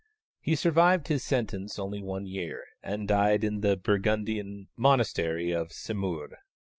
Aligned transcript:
He 0.39 0.55
survived 0.55 1.09
his 1.09 1.23
sentence 1.23 1.77
only 1.77 2.01
one 2.01 2.25
year, 2.25 2.63
and 2.81 3.07
died 3.07 3.43
in 3.43 3.61
the 3.61 3.77
Burgundian 3.77 4.67
monastery 4.75 5.51
of 5.51 5.71
Semur. 5.71 6.39